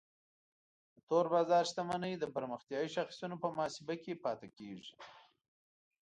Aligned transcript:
د 0.93 0.95
تور 1.07 1.25
بازار 1.33 1.63
شتمنۍ 1.69 2.13
د 2.19 2.25
پرمختیایي 2.35 2.89
شاخصونو 2.95 3.35
په 3.43 3.47
محاسبه 3.55 3.95
کې 4.03 4.21
پاتې 4.23 4.47
کیږي. 4.57 4.93